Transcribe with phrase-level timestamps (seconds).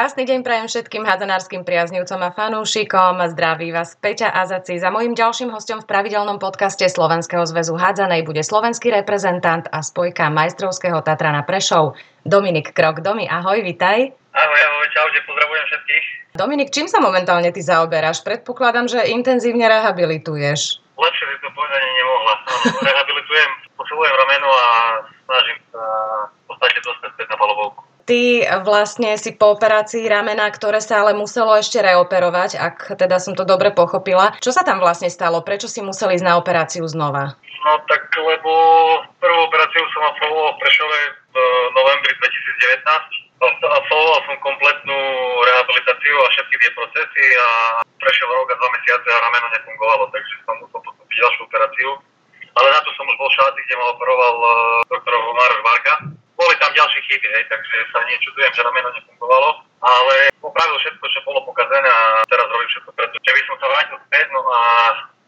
[0.00, 3.20] Krásny deň prajem všetkým hádzanárskym priaznivcom a fanúšikom.
[3.36, 4.80] Zdraví vás Peťa Azaci.
[4.80, 10.32] Za mojím ďalším hostom v pravidelnom podcaste Slovenského zväzu hádzanej bude slovenský reprezentant a spojka
[10.32, 13.04] majstrovského Tatrana Prešov Dominik Krok.
[13.04, 14.08] Domi, ahoj, vitaj.
[14.32, 16.04] Ahoj, ahoj, čaute, pozdravujem všetkých.
[16.32, 18.24] Dominik, čím sa momentálne ty zaoberáš?
[18.24, 20.80] Predpokladám, že intenzívne rehabilituješ.
[20.96, 22.34] Lepšie by to povedať nemohla.
[22.88, 23.50] Rehabilitujem,
[23.84, 24.68] posilujem rameno a
[25.28, 25.84] snažím sa
[26.24, 27.89] v podstate dostať na palovovku.
[28.10, 33.38] Ty vlastne si po operácii ramena, ktoré sa ale muselo ešte reoperovať, ak teda som
[33.38, 34.34] to dobre pochopila.
[34.42, 35.46] Čo sa tam vlastne stalo?
[35.46, 37.38] Prečo si museli ísť na operáciu znova?
[37.38, 38.50] No tak, lebo
[39.22, 41.00] prvú operáciu som absolvoval v Prešove
[41.30, 41.36] v
[41.70, 43.46] novembri 2019.
[43.62, 45.00] Absolvoval som kompletnú
[45.46, 47.48] rehabilitáciu a všetky tie procesy a
[48.02, 51.90] prešiel rok a dva mesiace a rameno nefungovalo, takže som musel postúpiť ďalšiu operáciu.
[52.58, 54.52] Ale na to som už bol šáty, kde ma operoval uh,
[54.90, 55.94] doktor Maroš Varga
[56.40, 59.50] boli tam ďalšie chyby, hej, takže sa nečudujem, že rameno nefungovalo,
[59.84, 63.66] ale popravil všetko, čo bolo pokazené a teraz robím všetko preto, že by som sa
[63.68, 64.60] vrátil späť, no a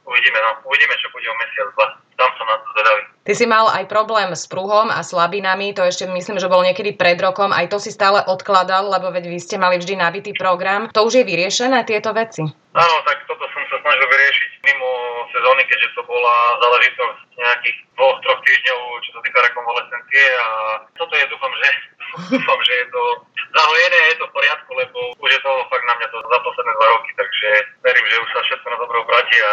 [0.09, 1.87] uvidíme, no, uvidíme, čo bude o mesiac, dva.
[2.17, 3.03] Tam som na to zvedavý.
[3.23, 6.97] Ty si mal aj problém s pruhom a slabinami, to ešte myslím, že bolo niekedy
[6.97, 10.89] pred rokom, aj to si stále odkladal, lebo veď vy ste mali vždy nabitý program.
[10.97, 12.43] To už je vyriešené, tieto veci?
[12.73, 14.91] Áno, tak toto som sa snažil vyriešiť mimo
[15.35, 20.49] sezóny, keďže to bola záležitosť nejakých dvoch, troch týždňov, čo sa týka rekonvalescencie a
[20.95, 21.69] toto je, dúfam, že,
[22.39, 23.03] dúfam, že je to
[23.53, 26.39] zahojené a je to v poriadku, lebo už je to fakt na mňa to za
[26.41, 27.49] posledné dva roky, takže
[27.83, 29.51] verím, že už sa všetko na dobro obráti a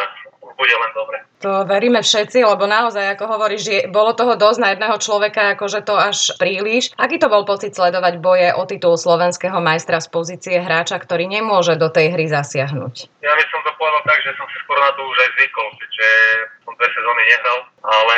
[0.59, 1.17] bude len dobre.
[1.39, 5.87] To veríme všetci, lebo naozaj, ako hovoríš, je, bolo toho dosť na jedného človeka, akože
[5.87, 6.91] to až príliš.
[6.99, 11.79] Aký to bol pocit sledovať boje o titul slovenského majstra z pozície hráča, ktorý nemôže
[11.79, 13.23] do tej hry zasiahnuť?
[13.23, 15.67] Ja by som to povedal tak, že som si skôr na to už aj zvykol,
[15.81, 16.09] keďže
[16.61, 18.17] som dve sezóny nehral, ale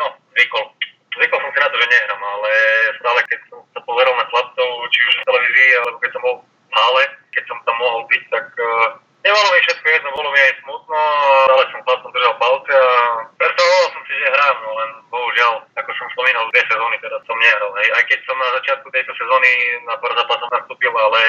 [0.00, 0.64] no, zvykol.
[1.12, 2.50] Zvykol som si na to, že nehrám, ale
[2.96, 6.36] stále keď som sa pozeral na chlapcov, či už v televízii, alebo keď som bol
[6.72, 7.04] v
[7.36, 10.98] keď som tam mohol byť, tak uh, Nebolo mi všetko jedno, bolo mi aj smutno,
[11.46, 12.90] ale som chlapcom držal palce a
[13.38, 17.38] predstavoval som si, že hrám, no len bohužiaľ, ako som spomínal, dve sezóny teda som
[17.38, 17.70] nehral.
[17.78, 17.88] Hej.
[17.94, 19.50] Aj keď som na začiatku tejto sezóny
[19.86, 21.22] na pár zápasom nastúpil, ale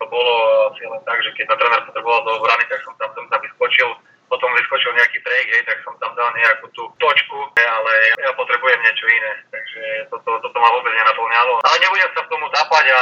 [0.00, 0.34] to bolo
[0.72, 3.37] asi len tak, že keď ma tréner potreboval do obrany, tak som tam, tam
[3.78, 8.28] vyskočil potom vyskočil nejaký break, hej, tak som tam dal nejakú tú točku, ale ja,
[8.36, 11.64] potrebujem niečo iné, takže toto, toto ma vôbec nenaplňalo.
[11.64, 13.00] Ale nebudem sa v tomu zapať a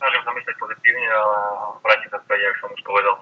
[0.00, 1.20] snažím sa myslieť pozitívne a
[1.84, 3.12] vrátiť sa späť, ako som už povedal.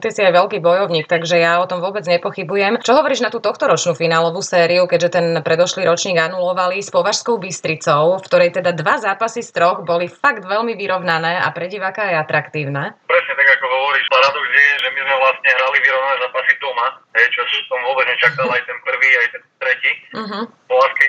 [0.00, 2.80] Ty si aj veľký bojovník, takže ja o tom vôbec nepochybujem.
[2.80, 8.18] Čo hovoríš na tú tohtoročnú finálovú sériu, keďže ten predošlý ročník anulovali s Považskou Bystricou,
[8.18, 12.28] v ktorej teda dva zápasy z troch boli fakt veľmi vyrovnané a pre diváka aj
[12.28, 12.96] atraktívne?
[13.06, 14.06] Presne tak, ako hovoríš.
[14.10, 18.62] Paradox je, že my sme vlastne hrali vyrovnané zápasy doma, čo som vôbec nečakal aj
[18.62, 19.92] ten prvý, aj ten tretí.
[20.14, 20.44] Uh-huh.
[20.70, 21.04] Po láske,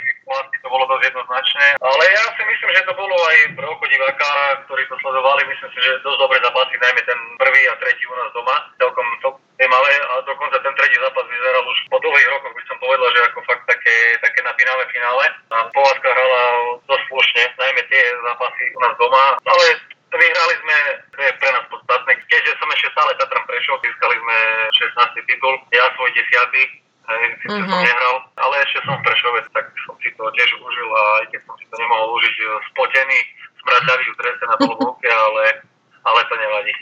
[0.63, 1.65] to bolo dosť jednoznačné.
[1.77, 4.29] Ale ja si myslím, že to bolo aj pre oko diváka,
[4.65, 5.45] ktorí to sledovali.
[5.45, 8.55] Myslím si, že dosť dobre zápasy, najmä ten prvý a tretí u nás doma.
[8.81, 12.63] Celkom to je malé a dokonca ten tretí zápas vyzeral už po dlhých rokoch, by
[12.71, 15.25] som povedal, že ako fakt také, také napínavé finále.
[15.51, 16.43] A Poláska hrala
[16.87, 19.23] dosť slušne, najmä tie zápasy u nás doma.
[19.43, 19.65] Ale
[20.15, 20.77] Vyhrali sme,
[21.11, 24.37] to je pre nás podstatné, keďže som ešte stále Tatran prešiel, získali sme
[24.71, 25.27] 16.
[25.27, 26.23] titul, ja svoj 10.
[27.05, 27.67] Hej, síce mm-hmm.
[27.67, 31.25] som nehral, ale ešte som v Prešove, tak som si to tiež užil a aj
[31.35, 33.19] keď som si to nemohol užiť e, spotený,
[33.59, 35.43] smradavý v drese na polobovke, ale,
[36.07, 36.73] ale to nevadí.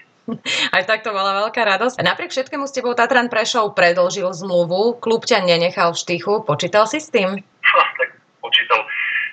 [0.71, 2.03] Aj tak to bola veľká radosť.
[2.03, 6.43] A napriek všetkému s tebou Tatran Prešov predlžil zmluvu, klub ťa nenechal v štychu.
[6.43, 7.39] Počítal si s tým?
[7.39, 8.09] Tak
[8.43, 8.83] počítal.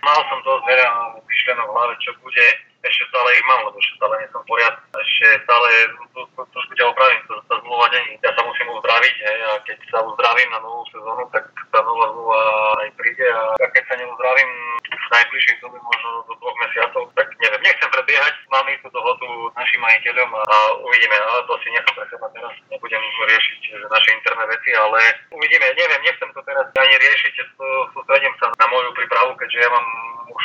[0.06, 2.46] Mal som to veľa myšlenok v hlave, čo bude
[2.80, 4.74] ešte stále ich mám, lebo ešte stále nie som poriad.
[4.96, 5.68] Ešte stále
[6.32, 8.16] trošku ťa opravím, to tá zmluva není.
[8.24, 12.08] Ja sa musím uzdraviť, hej, a keď sa uzdravím na novú sezónu, tak tá nová
[12.08, 12.40] zmluva
[12.80, 17.28] aj príde a, a keď sa neuzdravím v najbližšej dobe, možno do dvoch mesiacov, tak
[17.36, 20.42] neviem, nechcem predbiehať, mám istú dohodu s našim majiteľom a,
[20.86, 24.98] uvidíme, ale to si nechcem pre seba teraz, nebudem riešiť naše interné veci, ale
[25.34, 27.34] uvidíme, neviem, nechcem to teraz ani riešiť,
[27.92, 29.86] sústredím sa na moju prípravu, keďže ja mám
[30.30, 30.44] už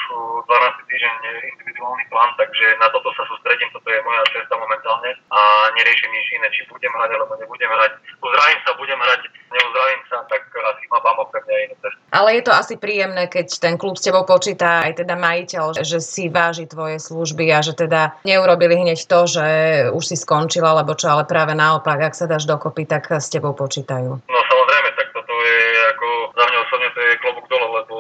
[0.50, 1.14] 12 týždeň
[1.56, 5.40] individuálny plán, takže na toto sa sústredím, toto je moja cesta momentálne a
[5.78, 7.94] neriešim nič iné, či budem hrať alebo nebudem hrať.
[8.18, 9.22] Uzdravím sa, budem hrať,
[9.53, 12.04] neuzdravím sa, tak asi ma pán Boh mňa inú cestu.
[12.16, 16.00] Ale je to asi príjemné, keď ten klub s tebou počíta aj teda majiteľ, že
[16.00, 19.47] si váži tvoje služby a že teda neurobili hneď to, že
[19.91, 23.52] už si skončila, alebo čo, ale práve naopak, ak sa dáš dokopy, tak s tebou
[23.52, 24.16] počítajú.
[24.16, 25.59] No samozrejme, tak toto je
[25.91, 26.08] ako
[26.40, 27.96] za mňa osobne to je klobúk dole, lebo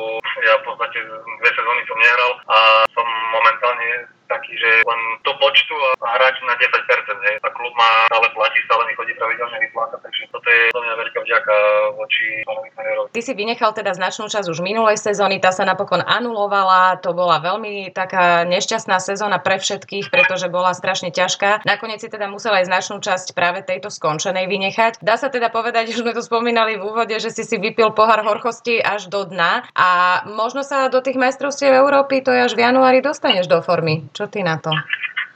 [0.47, 0.97] ja v podstate
[1.43, 2.57] dve sezóny som nehral a
[2.95, 7.25] som momentálne taký, že len to počtu a hrať na 10%.
[7.25, 7.35] Hej.
[7.41, 10.95] A klub má stále platí, stále mi chodí pravidelne vypláta, takže toto je do mňa
[10.99, 11.55] veľká vďaka
[11.97, 12.69] voči pánovi
[13.11, 17.39] Ty si vynechal teda značnú časť už minulej sezóny, tá sa napokon anulovala, to bola
[17.39, 21.63] veľmi taká nešťastná sezóna pre všetkých, pretože bola strašne ťažká.
[21.63, 24.99] Nakoniec si teda musela aj značnú časť práve tejto skončenej vynechať.
[25.01, 28.23] Dá sa teda povedať, že sme to spomínali v úvode, že si si vypil pohár
[28.25, 29.89] horchosti až do dna a
[30.29, 34.05] možno sa do tých majstrovstiev Európy to až v januári dostaneš do formy.
[34.15, 34.71] Čo ty na to?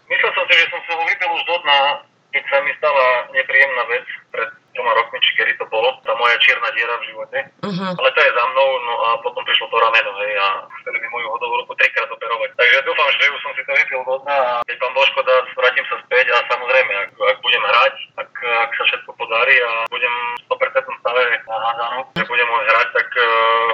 [0.08, 2.00] Myslel som si, že som sa ho vypil už do dna,
[2.31, 6.40] keď sa mi stala nepríjemná vec pred dvoma rokmi, či kedy to bolo, tá moja
[6.40, 7.40] čierna diera v živote.
[7.68, 7.92] Uh-huh.
[8.00, 10.48] Ale to je za mnou, no a potom prišlo to rameno, hej, a
[10.80, 12.56] chceli mi moju hodovú ruku trikrát operovať.
[12.56, 15.36] Takže dúfam, že už som si to vypil do dna a keď pán Božko dá,
[15.60, 19.72] vrátim sa späť a samozrejme, ak, ak budem hrať, ak, ak sa všetko podarí a
[19.92, 23.26] budem v 100% stave na hádzanu, že budem môcť hrať, tak uh,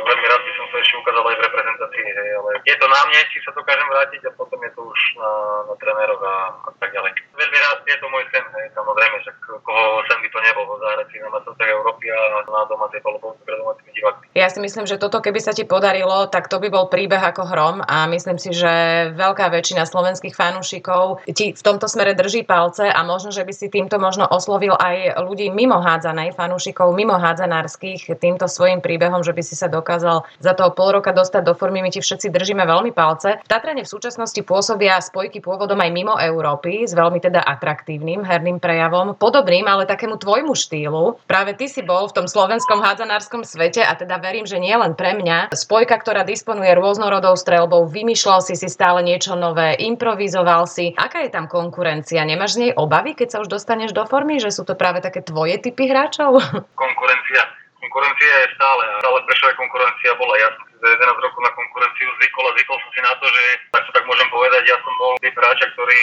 [0.10, 3.02] veľmi rád by som sa ešte ukázal aj v reprezentácii, hej, ale je to na
[3.08, 5.32] mne, či sa dokážem vrátiť a potom je to už na,
[5.70, 6.36] na tréneroch a,
[6.68, 7.12] a tak ďalej.
[7.36, 11.08] Veľmi rád je to môj sen, hej, samozrejme, že koho sen by to nebol, zahrať
[11.14, 14.26] si na majstrovstvách Európy a na domácej palubovke pre domácimi divákmi.
[14.36, 17.48] Ja si myslím, že toto keby sa ti podarilo, tak to by bol príbeh ako
[17.48, 22.90] hrom a myslím si, že veľká väčšina slovenských fanúšikov ti v tomto smere drží palce
[22.92, 28.16] a možno, že by si týmto možno oslovil aj ľudí mimo hádzanej, fanúšikov mimo hádzanárskych
[28.16, 31.84] týmto svojim príbehom, že by si sa dokázal za toho pol roka dostať do formy.
[31.84, 33.44] My ti všetci držíme veľmi palce.
[33.44, 38.62] V Tatrane v súčasnosti pôsobia spojky pôvodom aj mimo Európy s veľmi teda atraktívnym herným
[38.62, 41.20] prejavom, podobným, ale takému tvojmu štýlu.
[41.28, 44.94] Práve ty si bol v tom slovenskom hádzanárskom svete a teda verím, že nie len
[44.94, 45.52] pre mňa.
[45.52, 50.94] Spojka, ktorá disponuje rôznorodou strelbou, vymýšľal si si stále niečo nové, improvizoval si.
[50.96, 52.22] Aká je tam konkurencia?
[52.24, 55.26] Nemáš z nej obavy, keď sa už dostaneš do formy, že sú to práve také
[55.26, 56.38] tvoje typy hráčov?
[56.86, 57.44] Konkurencia.
[57.82, 58.84] Konkurencia je stále.
[59.02, 60.34] Stále prečo aj konkurencia bola.
[60.42, 63.26] Ja som si za 11 rokov na konkurenciu zvykol a zvykol som si na to,
[63.30, 66.02] že tak to tak môžem povedať, ja som bol typ hráča, ktorý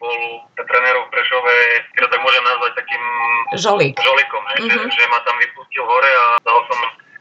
[0.00, 0.18] bol
[0.56, 1.56] trénerov v Prešove,
[1.94, 3.04] keď tak môžem nazvať takým
[3.60, 3.94] Žolík.
[4.00, 4.68] žolikom, mm-hmm.
[4.68, 4.90] že, mhm.
[4.90, 6.78] že ma tam vypustil hore a dal som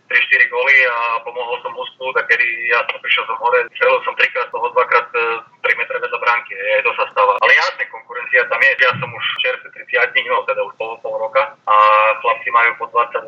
[0.08, 4.16] 3-4 góly a pomohol som mužstvu, tak kedy ja som prišiel som hore, strelil som
[4.16, 7.36] trikrát, toho dvakrát 3 e, metre vedľa bránky, aj to sa stáva.
[7.44, 7.84] Ale jasne,
[8.28, 11.76] konkurencia tam je, ja som už čerstvý 30 no teda už pol, pol roka a
[12.20, 13.24] chlapci majú po 22-23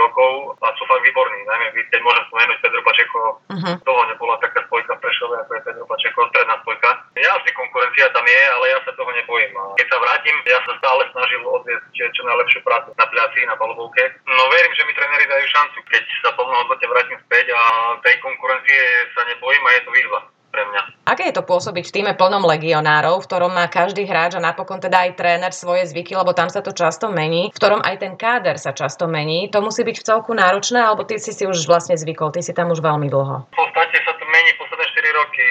[0.00, 0.32] rokov
[0.64, 3.20] a sú fakt výborní, najmä keď môžem spomenúť Pedro Pačeko,
[3.52, 3.74] uh-huh.
[3.84, 6.88] toho nebola taká spojka v Prešove, ako je Pedro Pačeko, stredná spojka.
[7.18, 9.52] Jasne, konkurencia tam je, ale ja sa toho nebojím.
[9.52, 13.56] A keď sa vrátim, ja sa stále snažil odviesť čo najlepšiu prácu na pľaci, na
[13.58, 14.04] palubovke.
[14.24, 17.60] No verím, že mi tréneri dajú šancu, keď sa plnohodnotne vrátim späť a
[18.00, 18.80] tej konkurencie
[19.12, 20.20] sa nebojím a je to výzva
[20.58, 20.82] pre mňa.
[21.06, 24.82] Aké je to pôsobiť v týme plnom legionárov, v ktorom má každý hráč a napokon
[24.82, 28.18] teda aj tréner svoje zvyky, lebo tam sa to často mení, v ktorom aj ten
[28.18, 29.46] káder sa často mení.
[29.54, 32.50] To musí byť v celku náročné, alebo ty si si už vlastne zvykol, ty si
[32.50, 33.46] tam už veľmi dlho.
[33.46, 35.46] V podstate sa to mení posledné 4 roky,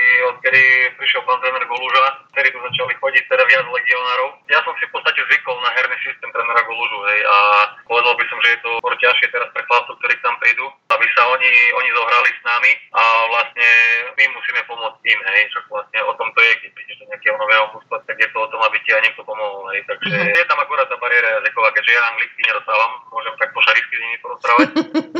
[0.48, 4.30] odkedy prišiel pán tréner Golúža, ktorí tu začali chodiť teda viac legionárov.
[4.48, 7.36] Ja som si v podstate zvykol na herný systém trénera Golúžu, hej, a
[7.84, 11.28] povedal by som, že je to ťažšie teraz pre chlapcov, ktorí tam prídu, aby sa
[11.28, 13.68] oni, oni zohrali s nami a vlastne
[14.16, 17.36] my musíme pomôcť im, hej, čo vlastne o tom to je, keď prídeš do nejakého
[17.36, 20.32] nového mužstva, tak je to o tom, aby ti aj niekto pomohol, hej, takže mm-hmm.
[20.32, 24.04] je tam akurát tá bariéra jazyková, keďže ja anglicky nerozprávam, môžem tak po šarisky s
[24.08, 24.68] nimi porozprávať,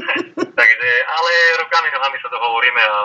[0.64, 3.00] takže, ale rukami, nohami sa dohovoríme a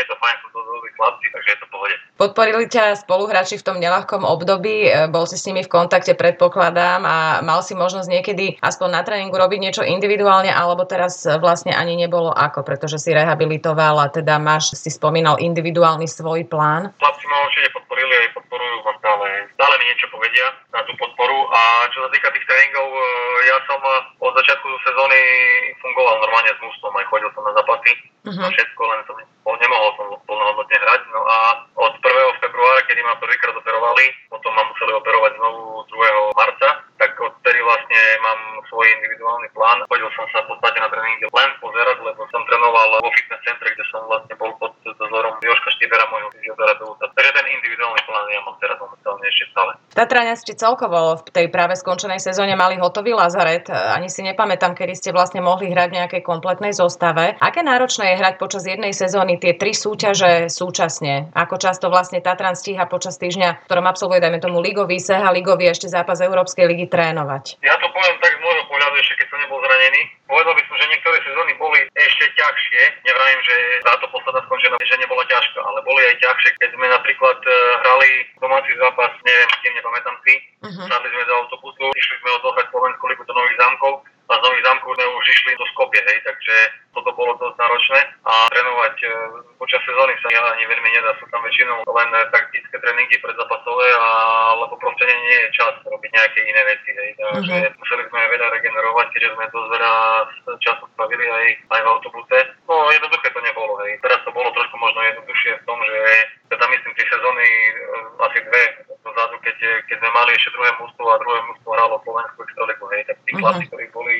[0.00, 0.60] je to fajn, sú to
[1.02, 1.94] chlapci, takže je to pohode.
[2.14, 7.02] Podporili ťa spoluhráči v tom nelahkom období, e, bol si s nimi v kontakte, predpokladám,
[7.02, 11.98] a mal si možnosť niekedy aspoň na tréningu robiť niečo individuálne, alebo teraz vlastne ani
[11.98, 16.94] nebolo ako, pretože si rehabilitoval a teda máš, si spomínal, individuálny svoj plán?
[16.94, 19.26] Chlapci ma určite podporili aj podporujú ma stále.
[19.56, 23.02] Stále mi niečo povedia na tú podporu a čo sa týka tých tréningov, e,
[23.46, 23.80] ja som
[24.18, 25.20] od začiatku sezóny
[25.78, 27.92] fungoval normálne s mústvom, aj chodil som na zápasy,
[28.26, 28.42] uh-huh.
[28.42, 29.16] na všetko, len som
[29.62, 31.02] nemohol som plnohodnotne hrať.
[31.14, 31.36] No a
[31.78, 32.42] od 1.
[32.42, 36.38] februára, kedy ma prvýkrát operovali, potom ma museli operovať znovu 2.
[36.38, 36.68] marca,
[36.98, 38.40] tak odtedy vlastne mám
[38.70, 39.82] svoj individuálny plán.
[39.86, 43.68] Chodil som sa v podstate na tréningy len pozerať, lebo som trénoval vo fitness centre,
[43.70, 47.10] kde som vlastne bol pod dozorom Joška Štibera, môjho fyzioterapeuta.
[47.14, 49.72] Takže ten individuálny plán ja mám teraz momentálne ešte stále.
[50.38, 53.68] ste celkovo v tej práve skončenej sezóne mali hotový lazaret.
[53.70, 57.36] Ani si nepamätám, kedy ste vlastne mohli hrať v nejakej kompletnej zostave.
[57.38, 61.30] Aké náročné je hrať počas jednej sezóny tie tri súťaže súčasne?
[61.36, 65.90] Ako často vlastne Tatran stíha počas týždňa, ktorom absolvuje, dajme tomu, ligový, seha ligový, ešte
[65.92, 67.62] zápas Európskej ligy trénovať?
[67.62, 70.02] Ja to poviem tak z môjho pohľadu, ešte keď som nebol zranený.
[70.24, 72.82] Povedal by som, že niektoré sezóny boli ešte ťažšie.
[73.04, 77.38] Nevrajím, že táto posledná skončená, že nebola ťažká, ale boli aj ťažšie, keď sme napríklad
[77.44, 78.08] uh, hrali
[78.40, 80.86] domáci zápas, neviem, s kým nepamätám si, uh-huh.
[80.88, 83.92] sadli sme do autobusu, išli sme odohrať Slovenskú ligu do Nových zámkov
[84.28, 86.54] a z Nových zámkov sme už išli do Skopie, hej, takže
[86.92, 89.08] toto bolo dosť náročné a trénovať e,
[89.56, 94.08] počas sezóny sa ani veľmi nedá, sú tam väčšinou len taktické tréningy zapasové, a,
[94.60, 97.78] lebo proste nie, nie je čas robiť nejaké iné veci, hej, takže mm-hmm.
[97.80, 99.94] museli sme veľa regenerovať, keďže sme dosť veľa
[100.60, 102.38] času spravili aj, aj v autobuse.
[102.68, 103.92] No jednoduché to nebolo, hej.
[104.04, 105.98] Teraz to bolo trošku možno jednoduchšie v tom, že
[106.52, 107.72] teda myslím tie sezóny e,
[108.20, 108.62] asi dve
[109.02, 109.56] dozadu, keď,
[109.88, 113.30] keď sme mali ešte druhé mústvo a druhé mústvo hralo Slovensku extraligu, hej, tak tí
[113.32, 113.40] mm-hmm.
[113.42, 114.16] chlapci, ktorí boli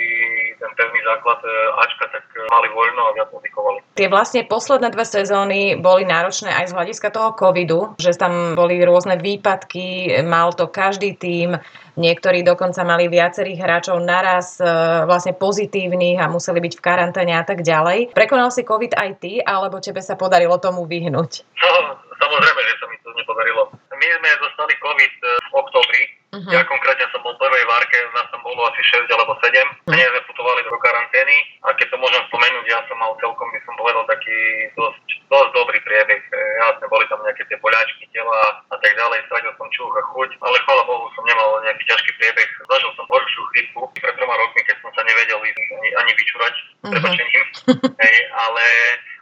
[0.58, 1.52] ten pevný základ e,
[1.84, 3.78] Ačka, tak e, mali voľno a viac muzikovali.
[3.96, 8.76] Tie vlastne posledné dve sezóny boli náročné aj z hľadiska toho covidu, že tam boli
[8.84, 11.56] rôzne výpadky, mal to každý tým,
[11.92, 14.64] Niektorí dokonca mali viacerých hráčov naraz e,
[15.04, 18.16] vlastne pozitívnych a museli byť v karanténe a tak ďalej.
[18.16, 21.44] Prekonal si COVID aj ty, alebo tebe sa podarilo tomu vyhnúť?
[21.44, 23.62] No, samozrejme, že sa mi to nepodarilo.
[24.02, 26.48] My sme dostali COVID v oktobri, Uh-huh.
[26.48, 29.52] Ja konkrétne som bol v prvej várke, nás tam bolo asi 6 alebo 7.
[29.52, 29.92] Uh-huh.
[29.92, 33.60] Nie sme putovali do karantény a keď to môžem spomenúť, ja som mal celkom, by
[33.68, 34.32] som povedal, taký
[34.72, 36.24] dosť, dosť dobrý priebeh.
[36.32, 40.30] Jasne, boli tam nejaké tie boľačky tela a tak ďalej, stratil som čuch a chuť,
[40.40, 42.48] ale chvála Bohu som nemal nejaký ťažký priebeh.
[42.64, 46.96] Zažil som horšiu chrypku pred troma rokmi, keď som sa nevedel ani, ani vyčúrať, uh-huh.
[46.96, 47.44] prepačením.
[48.08, 48.64] Hej, ale,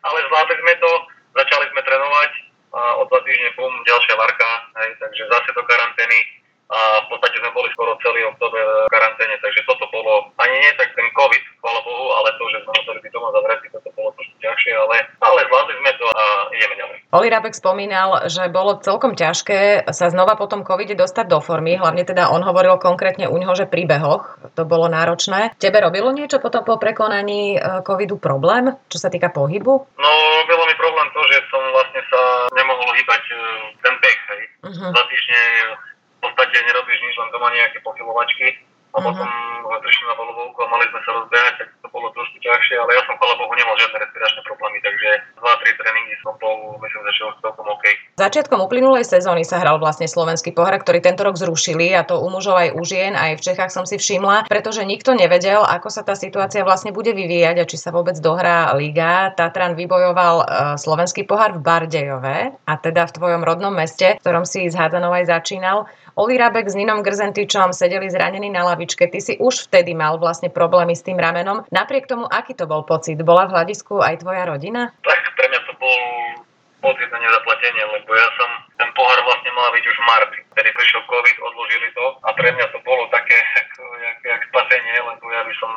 [0.06, 0.90] ale zvládli sme to,
[1.34, 2.30] začali sme trénovať
[2.80, 7.34] a o dva týždne bum, ďalšia varka, hej, takže zase do karantény a v podstate
[7.42, 11.42] sme boli skoro celý október v karanténe, takže toto bolo ani nie tak ten COVID,
[11.58, 14.96] chvála Bohu, ale to, že sme museli byť doma zavretí, toto bolo trošku ťažšie, ale,
[15.18, 16.96] ale zvládli sme to a ideme ďalej.
[17.10, 21.74] Oli Rabek spomínal, že bolo celkom ťažké sa znova po tom covide dostať do formy,
[21.74, 25.58] hlavne teda on hovoril konkrétne u neho, že pri behoch to bolo náročné.
[25.58, 29.90] Tebe robilo niečo potom po prekonaní e, covidu problém, čo sa týka pohybu?
[29.98, 30.10] No,
[30.46, 30.89] robilo mi problém
[31.30, 32.20] že som vlastne sa
[32.58, 33.36] nemohol hýbať e,
[33.80, 34.42] ten beh, hej.
[34.66, 34.90] Uh-huh.
[34.90, 35.40] Za týždne
[36.20, 38.58] v podstate nerobíš nič, len doma nejaké pochylovačky
[38.92, 39.06] a uh-huh.
[39.06, 39.28] potom
[39.80, 43.14] prišli na bolovku a mali sme sa rozbehať, tak bolo trošku ťažšie, ale ja som
[43.18, 47.84] chvála Bohu nemal žiadne respiračné problémy, takže 2-3 tréningy som bol, myslím, že celkom OK.
[48.18, 52.28] Začiatkom uplynulej sezóny sa hral vlastne slovenský pohár, ktorý tento rok zrušili a to u
[52.28, 56.06] mužov aj u žien, aj v Čechách som si všimla, pretože nikto nevedel, ako sa
[56.06, 59.32] tá situácia vlastne bude vyvíjať a či sa vôbec dohrá liga.
[59.34, 64.44] Tatran vybojoval uh, slovenský pohár v Bardejove a teda v tvojom rodnom meste, v ktorom
[64.44, 65.88] si s Hádzanou aj začínal.
[66.20, 69.08] Oli Rabek s Ninom Grzentičom sedeli zranení na lavičke.
[69.08, 71.64] Ty si už vtedy mal vlastne problémy s tým ramenom.
[71.72, 73.16] Napriek tomu, aký to bol pocit?
[73.24, 74.92] Bola v hľadisku aj tvoja rodina?
[75.00, 75.96] Tak pre mňa to bol
[76.84, 80.38] pocit na nezaplatenie, lebo ja som ten pohár vlastne mal byť už v marci.
[80.60, 83.40] Kedy prišiel COVID, odložili to a pre mňa to bolo také
[84.04, 85.72] jak, jak spasenie, lebo ja by som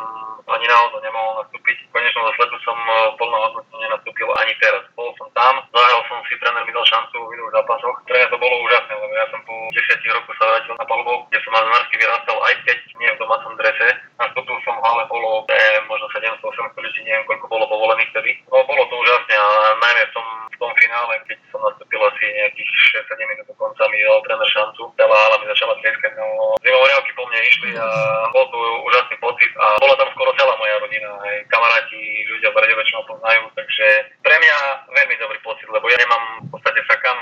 [0.52, 1.88] ani náhodou nemohol nastúpiť.
[1.88, 4.84] V konečnom dôsledku som e, plnohodnotne nenastúpil ani teraz.
[4.92, 7.96] Bol som tam, zahral som si, tréner mi dal šancu v iných zápasoch.
[8.04, 11.24] Pre mňa to bolo úžasné, lebo ja som po 10 rokoch sa vrátil na palubu,
[11.32, 13.88] kde som mazonársky vyrastal, aj keď nie v domácom drese.
[14.20, 18.32] Nastúpil som v hale, bolo eh, možno 700-800 ľudí, neviem koľko bolo povolených vtedy.
[18.52, 19.48] No bolo to úžasné a
[19.80, 22.70] najmä v tom, v tom finále, keď som nastúpil asi nejakých
[23.08, 24.84] 6-7 minút do konca, mi dal tréner šancu.
[25.00, 26.28] Celá hala mi začala tlieskať, no
[26.64, 27.88] zimomoriavky po mne išli a
[28.32, 28.58] bol to
[28.88, 32.96] úžasný pocit a bola tam skoro celá moja rodina, aj kamaráti, ľudia v Bardejove, čo
[33.00, 33.86] ma poznajú, takže
[34.24, 34.58] pre mňa
[34.96, 37.18] veľmi dobrý pocit, lebo ja nemám v podstate sa kam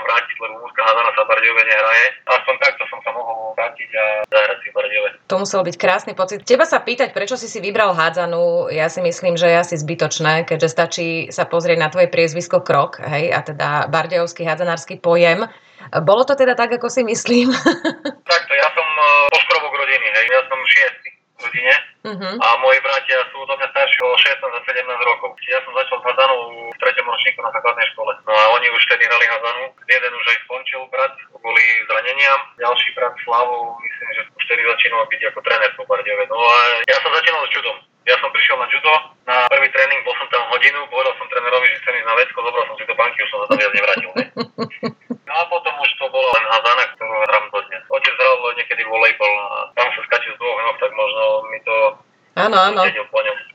[0.62, 2.06] Múska Hazana sa v Bardejove nehraje.
[2.30, 5.08] Aspoň takto som sa mohol vrátiť a zahrať si v Bardejove.
[5.26, 6.46] To musel byť krásny pocit.
[6.46, 10.46] Teba sa pýtať, prečo si si vybral hádzanu, ja si myslím, že je asi zbytočné,
[10.46, 15.50] keďže stačí sa pozrieť na tvoje priezvisko Krok, hej, a teda bardejovský hádzanársky pojem.
[16.06, 17.50] Bolo to teda tak, ako si myslím?
[18.32, 21.74] Takto, ja som e, poškrobok rodiny, hej, ja som šiestý rodine
[22.06, 22.34] uh-huh.
[22.38, 25.30] a moji bratia sú do mňa starší o 16 a 17 rokov.
[25.50, 28.12] Ja som začal s Hazanou v treťom ročníku na základnej škole.
[28.24, 29.64] No a oni už vtedy hrali Hazanu.
[29.90, 32.40] Jeden už aj skončil brat kvôli zraneniam.
[32.62, 36.24] Ďalší brat Slavu, myslím, že už vtedy začínal byť ako tréner po Bardiove.
[36.30, 37.78] No a ja som začínal s judom.
[38.02, 38.94] Ja som prišiel na judo,
[39.30, 42.38] na prvý tréning, bol som tam hodinu, povedal som trénerovi, že chcem ísť na vecko,
[42.42, 44.10] zobral som si do banky, už som sa tam viac nevrátil.
[44.18, 44.24] Ne?
[45.32, 47.80] No a potom už to bola len hazana, ktorú hrám dodnes.
[47.88, 51.76] Otec hral niekedy volejbal a tam sa skáče z dvoch noh, tak možno mi to
[52.42, 52.82] Áno, áno.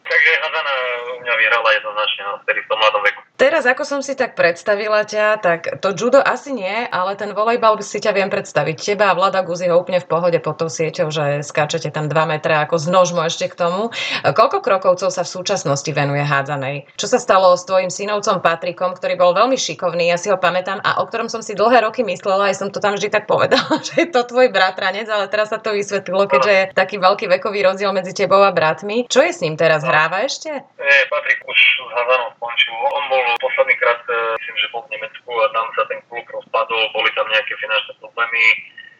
[0.08, 0.74] Takže Hazana
[1.12, 3.22] u mňa vyhrala jednoznačne, no, vtedy v tom mladom veku.
[3.58, 7.82] Teraz, ako som si tak predstavila ťa, tak to judo asi nie, ale ten volejbal
[7.82, 8.78] si ťa viem predstaviť.
[8.78, 12.14] Teba a Vlada Guzi ho úplne v pohode pod tou sieťou, že skáčete tam 2
[12.30, 13.90] metre ako z nožmo ešte k tomu.
[14.22, 16.86] Koľko krokovcov sa v súčasnosti venuje hádzanej?
[17.02, 20.78] Čo sa stalo s tvojim synovcom Patrikom, ktorý bol veľmi šikovný, ja si ho pamätám
[20.86, 23.82] a o ktorom som si dlhé roky myslela, aj som to tam vždy tak povedala,
[23.90, 27.66] že je to tvoj bratranec, ale teraz sa to vysvetlilo, keďže je taký veľký vekový
[27.66, 29.10] rozdiel medzi tebou a bratmi.
[29.10, 29.82] Čo je s ním teraz?
[29.82, 30.62] Hráva ešte?
[30.78, 32.78] Nie, Patrik už s Hazanom skončil.
[32.86, 36.27] On bol posledný krát, e, myslím, že bol v Nemecku a tam sa ten klub
[36.27, 38.44] rozpadol, boli tam nejaké finančné problémy,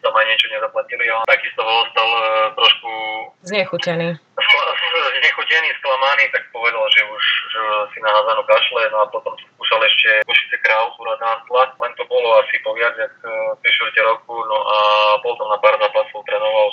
[0.00, 2.22] tam aj niečo nezaplatili a on takisto bol ostal e,
[2.56, 2.90] trošku
[3.44, 4.08] znechutený.
[5.20, 7.60] znechutený, sklamaný, tak povedal, že už že
[7.92, 10.56] si na Hazanu kašle, no a potom skúšal ešte Košice
[11.18, 11.74] na tlak.
[11.80, 14.76] Len to bolo asi po viac jak 3 e, roku, no a
[15.24, 16.07] potom na pár zápasov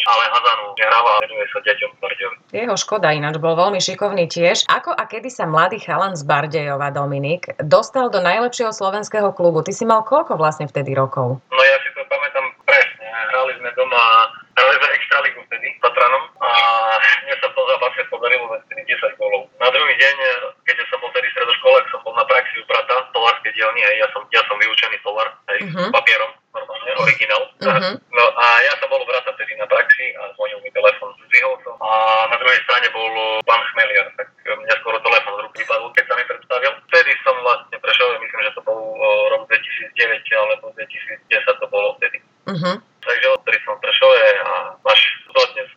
[0.06, 2.34] ale Hazanu nehráva a venuje sa deťom Bardejov.
[2.54, 4.70] Jeho škoda ináč, bol veľmi šikovný tiež.
[4.70, 9.66] Ako a kedy sa mladý chalan z Bardejova, Dominik, dostal do najlepšieho slovenského klubu?
[9.66, 11.42] Ty si mal koľko vlastne vtedy rokov?
[11.50, 13.08] No ja si to pamätám presne.
[13.34, 16.50] Hrali sme doma hrali sme Extraligu vtedy s Tatranom a
[17.28, 19.52] mne sa v tom zápase podarilo vtedy 10 gólov.
[19.60, 20.16] Na druhý deň,
[20.64, 24.08] keď som bol vtedy stredoškolek, som bol na praxi u brata, tolárskej dielni, hej, ja
[24.16, 25.92] som, ja som vyučený tolár, hej, uh-huh.
[25.92, 27.44] papierom, normálne, originál.
[27.56, 27.96] Uh-huh.
[28.12, 31.56] No a ja som bol u brata vtedy na praxi a zvonil mi telefon, zvihol
[31.64, 33.08] som a na druhej strane bol
[33.48, 36.72] pán Chmeliar, tak mňa skoro telefon z ruky padol, keď sa mi predstavil.
[36.92, 38.80] Vtedy som vlastne prešiel, myslím, že to bol
[39.32, 39.96] rok 2009
[40.36, 42.20] alebo 2010 to bolo vtedy.
[42.52, 42.76] Uh-huh.
[43.08, 44.12] Takže odtedy som prešiel
[44.44, 45.70] a až dodnes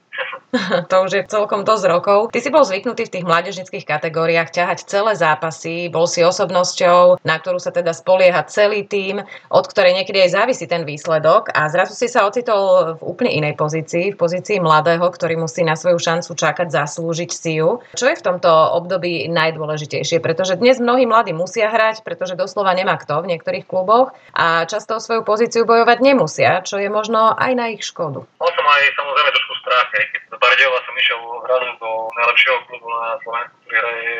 [0.86, 2.18] to už je celkom dosť rokov.
[2.30, 7.36] Ty si bol zvyknutý v tých mládežnických kategóriách ťahať celé zápasy, bol si osobnosťou, na
[7.40, 11.96] ktorú sa teda spolieha celý tým, od ktorej niekedy aj závisí ten výsledok a zrazu
[11.96, 16.36] si sa ocitol v úplne inej pozícii, v pozícii mladého, ktorý musí na svoju šancu
[16.36, 17.80] čakať, zaslúžiť si ju.
[17.96, 20.20] Čo je v tomto období najdôležitejšie?
[20.20, 24.98] Pretože dnes mnohí mladí musia hrať, pretože doslova nemá kto v niektorých kluboch a často
[24.98, 28.26] o svoju pozíciu bojovať nemusia, čo je možno aj na ich škodu.
[28.38, 33.16] Som aj samozrejme trošku strach, keď z Bardejova som išiel hrazu do najlepšieho klubu na
[33.24, 34.16] Slovensku, ktorý hraje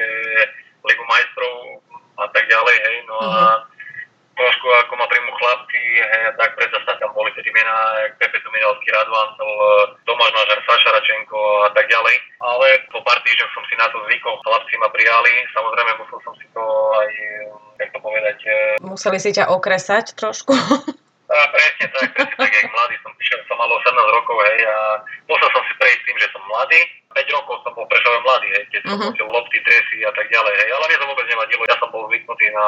[0.88, 1.55] Ligu majstrov
[2.19, 3.59] a tak ďalej, hej, no a uh-huh.
[4.35, 8.43] trošku ako ma príjmu chlapci, hej, a tak predsa sa tam boli tedy mená, Pepe
[8.43, 9.50] Tuminovský, Radvancov,
[10.02, 12.17] Tomáš Mažar, Saša Račenko a tak ďalej.
[12.43, 16.35] Ale po pár týždňoch som si na to zvykol, chlapci ma prijali, samozrejme musel som
[16.38, 16.62] si to
[16.99, 17.12] aj,
[17.83, 18.38] jak to povedať...
[18.83, 20.55] Museli si ťa okresať trošku?
[21.28, 24.76] A presne tak, presne tak, jak mladý som prišiel, som mal 18 rokov, hej, a
[25.28, 26.80] musel som si prejsť tým, že som mladý.
[27.12, 29.28] 5 rokov som bol prešové mladý, hej, keď som uh-huh.
[29.28, 32.47] Lopty, dresy a tak ďalej, hej, ale mne to vôbec nevadilo, ja som bol zvyknutý
[32.56, 32.66] na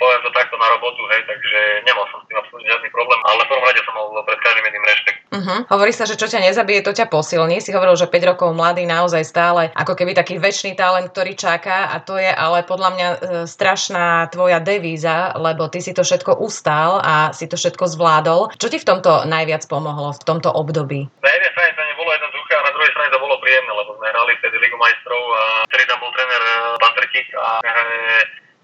[0.00, 3.44] poviem to takto na robotu, hej, takže nemal som s tým absolútne žiadny problém, ale
[3.44, 5.18] v prvom rade som mal pred každým jedným rešpekt.
[5.30, 5.60] Uh-huh.
[5.68, 7.60] Hovorí sa, že čo ťa nezabije, to ťa posilní.
[7.60, 11.92] Si hovoril, že 5 rokov mladý naozaj stále ako keby taký väčší talent, ktorý čaká
[11.92, 16.40] a to je ale podľa mňa e, strašná tvoja devíza, lebo ty si to všetko
[16.40, 18.56] ustál a si to všetko zvládol.
[18.56, 21.06] Čo ti v tomto najviac pomohlo v tomto období?
[21.20, 24.08] Na jednej strane to nebolo jednoduché a na druhej strane to bolo príjemné, lebo sme
[24.08, 27.28] hrali vtedy Ligu majstrov a vtedy tam bol tréner e, pán Trtík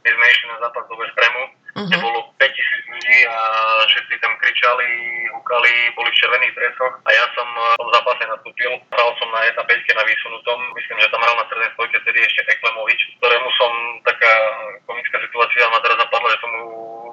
[0.07, 1.87] my sme išli na zápas do Vestremu, uh-huh.
[1.91, 3.39] kde bolo 5000 ľudí a
[3.91, 4.91] všetci tam kričali,
[5.35, 8.71] húkali, boli v červených dresoch a ja som v tom zápase nastúpil.
[8.95, 12.19] Hral som na 1 5 na vysunutom, myslím, že tam hral na strednej spojke vtedy
[12.23, 13.73] ešte Eklemovič, ktorému som
[14.07, 14.33] taká
[14.87, 16.67] komická situácia ma teraz napadla, že som mu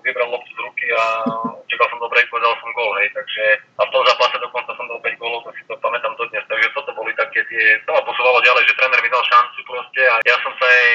[0.06, 1.04] vybral loptu z ruky a
[1.74, 3.44] čakal som dobre, povedal som gól, hej, takže
[3.82, 6.70] a v tom zápase dokonca som dal 5 gólov, to si to pamätám dodnes, takže
[6.78, 10.22] toto boli také tie, to ma posúvalo ďalej, že tréner mi dal šancu proste a
[10.22, 10.94] ja som sa aj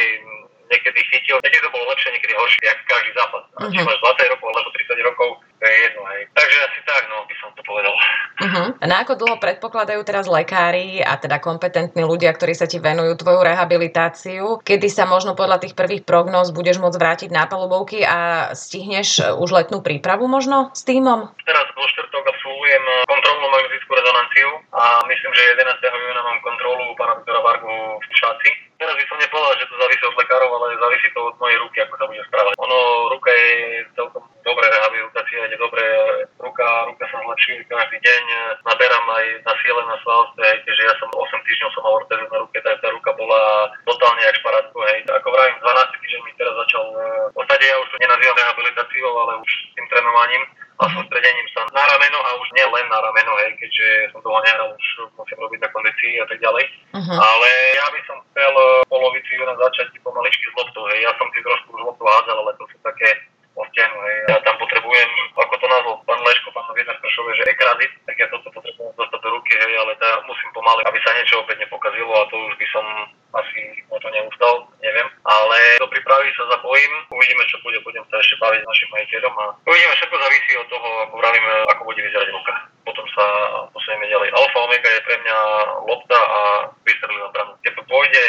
[0.69, 3.43] niekedy chytil, niekedy to bolo lepšie, niekedy horšie, jak každý zápas.
[3.59, 3.73] Uh-huh.
[3.73, 5.29] Či máš 20 rokov alebo 30 rokov,
[5.59, 6.03] to je jedno.
[6.15, 6.21] Hej.
[6.37, 7.95] Takže asi tak, no, by som to povedal.
[8.39, 8.69] Uh-huh.
[8.79, 13.19] A na ako dlho predpokladajú teraz lekári a teda kompetentní ľudia, ktorí sa ti venujú
[13.19, 18.53] tvoju rehabilitáciu, kedy sa možno podľa tých prvých prognóz budeš môcť vrátiť na palubovky a
[18.53, 21.33] stihneš už letnú prípravu možno s týmom?
[21.43, 21.88] Teraz vo
[24.79, 25.83] a myslím, že 11.
[25.83, 30.05] júna mám kontrolu pána doktora Vargu v Šaci Teraz by som nepovedal, že to závisí
[30.07, 32.55] od lekárov, ale závisí to od mojej ruky, ako sa bude správať.
[32.63, 32.79] Ono,
[33.11, 33.51] ruka je
[33.99, 35.87] celkom dobré rehabilitácia, je dobré
[36.39, 38.23] ruka, ruka sa zlepšuje každý deň,
[38.63, 42.27] naberám aj na siele na svalstve, hej, keďže ja som 8 týždňov som mal ortézu
[42.31, 43.43] na ruke, tak tá ruka bola
[43.83, 44.99] totálne jak šparátko, hej.
[45.11, 49.33] Ako vravím, 12 týždeň mi teraz začal, v podstate ja už to nenazývam rehabilitáciou, ale
[49.43, 50.43] už tým trénovaním
[50.79, 54.39] a sústredením sa na rameno a už nie len na rameno, hej, keďže som toho
[54.47, 54.87] nehral, už
[55.19, 56.65] musím robiť na kondícii a tak ďalej.
[56.95, 57.19] Uh-huh.
[57.19, 61.03] Ale ja by som chcel v e, polovici júna začať pomaličky s loptou, hej.
[61.03, 63.11] Ja som si trošku už loptu hádzal, ale to sú také
[63.79, 64.17] stenu, hej.
[64.31, 68.27] Ja tam potrebujem, ako to nazval pán Leško, pán Viedner Pršové, že ekrazit, tak ja
[68.31, 72.11] toto potrebujem dostať do ruky, hej, ale tá musím pomaly, aby sa niečo opäť nepokazilo
[72.11, 72.85] a to už by som
[73.39, 75.07] asi o to neustal, neviem.
[75.27, 75.59] Ale
[76.19, 79.95] prípravy sa zapojím, uvidíme, čo bude, budem sa ešte baviť s našim majiteľom a uvidíme,
[79.95, 82.53] všetko závisí od toho, ako vravíme, ako bude vyzerať ruka.
[82.83, 83.25] Potom sa
[83.71, 84.35] posunieme ďalej.
[84.35, 85.39] Alfa Omega je pre mňa
[85.87, 86.41] lopta a
[86.83, 87.53] vystrelím na branu.
[87.63, 88.23] Keď to pôjde,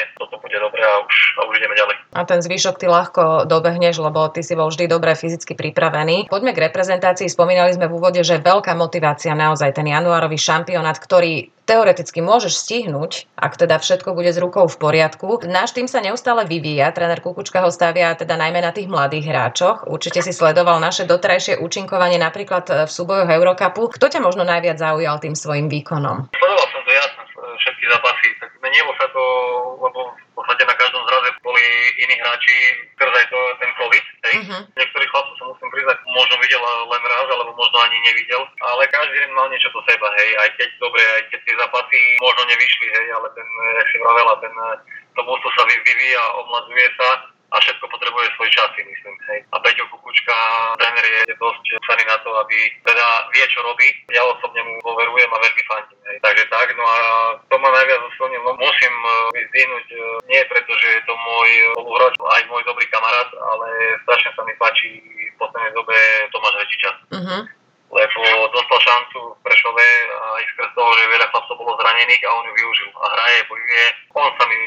[0.49, 1.95] bude dobré a už, a už ideme ďalej.
[2.17, 6.25] A ten zvyšok ty ľahko dobehneš, lebo ty si bol vždy dobre fyzicky pripravený.
[6.25, 7.29] Poďme k reprezentácii.
[7.29, 13.29] Spomínali sme v úvode, že veľká motivácia naozaj ten januárový šampionát, ktorý teoreticky môžeš stihnúť,
[13.37, 15.45] ak teda všetko bude s rukou v poriadku.
[15.45, 19.85] Náš tým sa neustále vyvíja, tréner Kukučka ho stavia teda najmä na tých mladých hráčoch.
[19.85, 23.93] Určite si sledoval naše doterajšie účinkovanie napríklad v súbojoch Eurocupu.
[23.93, 26.33] Kto ťa možno najviac zaujal tým svojim výkonom?
[26.33, 28.27] Sledoval som to jasne, všetky zápasy.
[28.41, 29.23] Tak menilo sa to
[29.79, 29.99] lebo
[30.39, 31.63] podstate na každom zraze boli
[31.99, 32.57] iní hráči,
[32.95, 34.05] skrz aj to, ten COVID.
[34.23, 34.35] Hej.
[34.39, 34.61] Uh-huh.
[34.79, 39.15] Niektorých chlapcov som musím priznať, možno videl len raz, alebo možno ani nevidel, ale každý
[39.19, 42.87] deň mal niečo do seba, hej, aj keď dobre, aj keď tie zápasy možno nevyšli,
[42.87, 44.53] hej, ale ten, jak si vravela, ten
[45.19, 47.09] to mústvo sa vyvíja, omladzuje sa
[47.49, 49.15] a všetko potrebuje svoj čas, myslím.
[49.29, 49.39] Hej.
[49.53, 50.35] A Peťo Kukučka,
[50.77, 53.89] tréner je dosť psaný na to, aby teda vie, čo robí.
[54.13, 55.99] Ja osobne mu poverujem a veľmi fandím.
[56.09, 56.17] Hej.
[56.21, 56.97] Takže tak, no a
[57.49, 58.41] to ma najviac oslnil.
[58.45, 58.93] No, musím
[59.33, 63.67] vyzdvihnúť, uh, nie preto, že je to môj spoluhráč, aj môj dobrý kamarát, ale
[64.05, 65.97] strašne sa mi páči v poslednej dobe
[66.33, 66.91] Tomáš Rečiča.
[67.13, 67.58] Uh-huh
[67.89, 68.21] lebo
[68.53, 69.87] dostal šancu v Prešove
[70.37, 72.89] aj skrz toho, že veľa chlapcov bolo zranených a on ju využil.
[73.01, 73.85] A hraje, bojuje.
[74.13, 74.59] On sa mi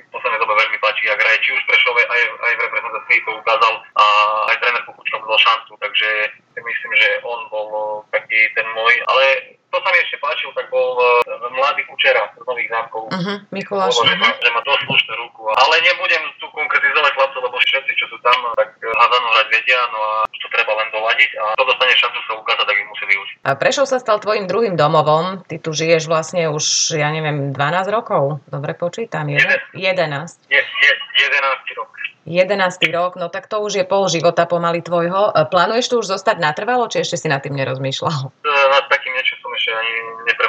[0.00, 3.18] v poslednej dobe veľmi páči, ak hraje či už v Prešove, aj, aj v reprezentácii
[3.24, 4.04] to ukázal a
[4.48, 6.08] aj tréner Kukučka mu dal šancu, takže
[6.56, 7.68] myslím, že on bol
[8.14, 9.24] taký ten môj, ale
[9.74, 13.10] to sa mi ešte páčil, tak bol uh, mladý kučera z Nových zámkov.
[13.10, 13.98] Uh-huh, Mikuláš.
[13.98, 15.50] Bolo, že, má, že má dosť slušnú ruku.
[15.50, 19.98] Ale nebudem tu konkretizovať chlapcov, lebo všetci, čo sú tam, tak házanú hrať vedia, no
[19.98, 20.16] a
[20.64, 23.36] treba len doladiť a to dostane šancu sa ukázať, tak ich musí využiť.
[23.44, 25.44] A Prešov sa stal tvojim druhým domovom.
[25.44, 28.40] Ty tu žiješ vlastne už, ja neviem, 12 rokov.
[28.48, 29.28] Dobre počítam?
[29.28, 29.76] 11.
[29.76, 30.40] 11.
[30.48, 31.92] Je, je, 11 rok.
[32.24, 32.80] 11.
[32.88, 35.28] rok, no tak to už je pol života pomaly tvojho.
[35.52, 38.32] Plánuješ tu už zostať natrvalo, či ešte si nad tým nerozmýšľal?
[38.32, 39.94] E, nad takým niečo som ešte ani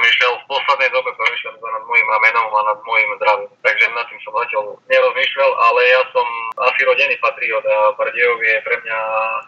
[0.05, 0.33] nepremýšľal.
[0.37, 3.49] V poslednej dobe premýšľam nad mojim ramenom a nad mojim zdravím.
[3.65, 6.27] Takže nad tým som zatiaľ nerozmýšľal, ale ja som
[6.61, 8.99] asi rodený patriot a Bardejov je pre mňa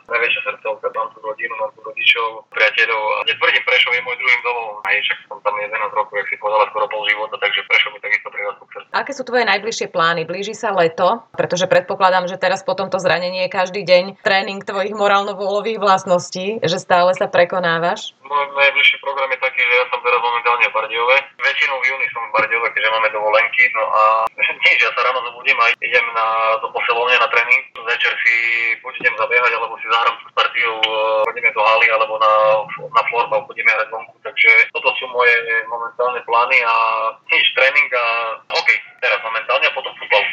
[0.10, 0.90] najväčšia srdcovka.
[0.98, 4.78] Mám tu rodinu, mám tu rodičov, priateľov a netvrdím, Prešov je môj druhým domovom.
[4.82, 8.00] Aj však som tam 11 rokov, jak si povedala, skoro pol života, takže Prešov mi
[8.02, 8.64] takisto privázku
[8.98, 10.26] Aké sú tvoje najbližšie plány?
[10.26, 14.96] Blíži sa leto, pretože predpokladám, že teraz po tomto zranení je každý deň tréning tvojich
[14.96, 18.18] morálno-vôľových vlastností, že stále sa prekonávaš?
[18.26, 21.16] Môj najbližšie program je taký, že ja som teraz momentálne v Bardiove.
[21.44, 23.68] Väčšinou v júni som v Bardiove, keďže máme dovolenky.
[23.76, 24.02] No a
[24.64, 27.64] nič, ja sa ráno zobudím a idem na, do posilovne na tréning.
[27.84, 28.36] Večer si
[28.80, 30.78] buď idem zabiehať, alebo si zahrám s partiou,
[31.28, 32.32] chodíme do haly, alebo na,
[32.80, 34.16] na florbal, chodíme hrať vonku.
[34.24, 35.36] Takže toto sú moje
[35.68, 36.76] momentálne plány a
[37.28, 38.06] nič, tréning a
[38.48, 38.78] hokej.
[39.04, 40.24] Teraz momentálne a potom futbal.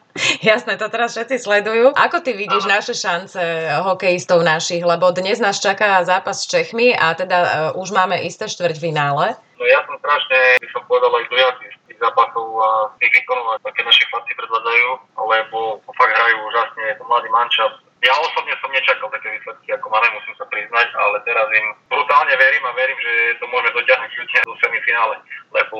[0.50, 1.86] Jasné, to teraz všetci sledujú.
[1.96, 2.80] Ako ty vidíš Aha.
[2.80, 3.40] naše šance
[3.84, 4.82] hokejistov našich?
[4.82, 7.38] Lebo dnes nás čaká zápas s Čechmi a teda
[7.74, 9.36] uh, už máme isté štvrťfinále.
[9.56, 12.68] No ja som strašne, by som povedal, aj dojatý z tých zápasov a
[13.00, 15.58] tých výkonov, aké naši chlapci predvádzajú, lebo
[15.96, 17.64] fakt hrajú úžasne, je to mladý manča.
[18.04, 22.34] Ja osobne som nečakal také výsledky, ako máme, musím sa priznať, ale teraz im brutálne
[22.36, 25.16] verím a verím, že to môžeme dotiahnuť ľudia do semifinále,
[25.56, 25.78] lebo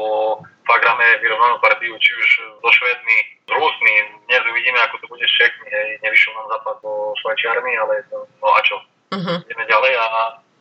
[0.65, 2.29] fakt hráme vyrovnanú partiu, či už
[2.65, 3.95] so Švedmi, s Rusmi,
[4.33, 8.25] dnes uvidíme, ako to bude s Čechmi, hej, nevyšiel nám zápas do Švajčiarmi, ale to,
[8.41, 8.77] no a čo,
[9.13, 9.37] uh-huh.
[9.45, 10.07] ideme ďalej a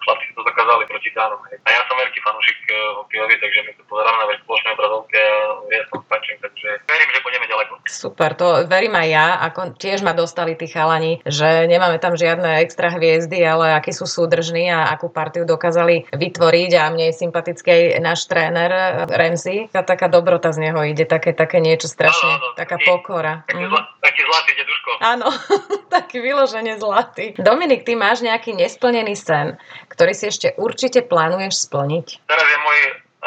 [0.05, 1.41] chlapci to dokázali proti Dánom.
[1.41, 5.43] A ja som veľký fanúšik uh, hokejovi, takže my to pozeráme na spoločnej obrazovke a
[5.73, 7.73] ja som páčim, takže verím, že pôjdeme ďaleko.
[7.89, 12.61] Super, to verím aj ja, ako tiež ma dostali tí chalani, že nemáme tam žiadne
[12.61, 17.97] extra hviezdy, ale akí sú súdržní a akú partiu dokázali vytvoriť a mne je sympatický
[17.97, 18.69] aj náš tréner
[19.09, 19.71] Renzi.
[19.73, 23.33] A taká dobrota z neho ide, také, také niečo strašne, áno, áno, taká taký, pokora.
[23.49, 23.71] Taký, mm.
[23.71, 24.89] zla, taký zlatý deduško.
[25.01, 25.27] Áno,
[25.95, 27.25] taký vyložene zlatý.
[27.39, 29.57] Dominik, ty máš nejaký nesplnený sen,
[29.95, 32.27] ktorý si ešte určite plánuješ splniť?
[32.27, 32.79] Teraz je môj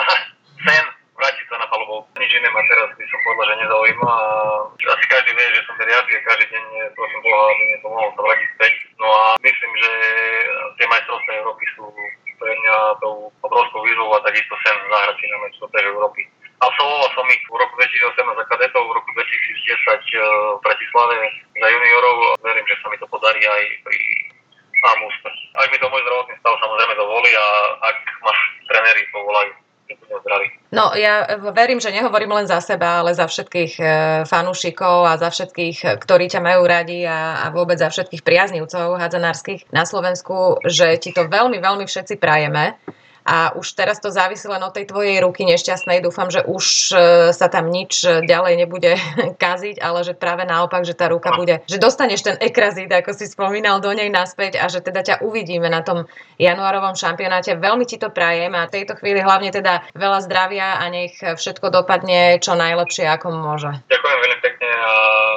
[0.69, 0.85] sen
[1.19, 2.07] vrátiť sa na palubou.
[2.15, 4.13] Nič iné ma teraz by som povedal, že nezaujíma
[4.79, 8.23] asi každý vie, že som veriaci a každý deň prosím Boha, aby mi pomohol sa
[8.23, 8.75] vrátiť späť.
[9.03, 9.93] No a myslím, že
[10.79, 11.85] tie majstrovstvá Európy sú
[12.39, 16.23] pre mňa tou obrovskou výzvou a takisto sen zahrať si na majstrovstvá Európy.
[16.59, 20.23] Absolvoval som ich v roku 2018 za kadetov, v roku 2010 eh,
[20.59, 21.17] v Bratislave
[21.55, 22.17] za juniorov.
[22.43, 23.99] Verím, že sa mi to podarí aj pri
[24.83, 25.37] mám úspech.
[25.59, 27.47] Ak mi to môj zdravotný stav samozrejme dovolí a
[27.89, 28.33] ak ma
[28.69, 29.53] tréneri povolajú.
[30.69, 33.85] No ja verím, že nehovorím len za seba, ale za všetkých e,
[34.29, 39.73] fanúšikov a za všetkých, ktorí ťa majú radi a, a vôbec za všetkých priaznivcov hadzanárskych
[39.73, 42.77] na Slovensku, že ti to veľmi, veľmi všetci prajeme
[43.29, 46.01] a už teraz to závisí len od tej tvojej ruky nešťastnej.
[46.01, 46.97] Dúfam, že už e,
[47.37, 48.97] sa tam nič ďalej nebude
[49.45, 53.29] kaziť, ale že práve naopak, že tá ruka bude, že dostaneš ten ekrazit, ako si
[53.29, 56.09] spomínal, do nej naspäť a že teda ťa uvidíme na tom
[56.41, 57.61] januárovom šampionáte.
[57.61, 62.41] Veľmi ti to prajem a tejto chvíli hlavne teda veľa zdravia a nech všetko dopadne
[62.41, 63.71] čo najlepšie, ako môže.
[63.93, 64.95] Ďakujem veľmi pekne a,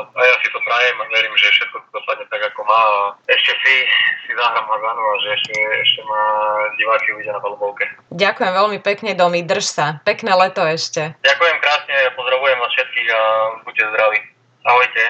[0.07, 2.81] a ja si to prajem a verím, že všetko dopadne tak, ako má.
[3.27, 3.75] Ešte si,
[4.23, 6.23] si zahrám Hazanu a že ešte, ešte má
[6.77, 7.80] diváci uvidia na palubovke.
[8.11, 9.85] Ďakujem veľmi pekne, Domi, drž sa.
[10.03, 11.15] Pekné leto ešte.
[11.23, 13.21] Ďakujem krásne, pozdravujem vás všetkých a
[13.63, 14.19] buďte zdraví.
[14.61, 15.03] Ahojte.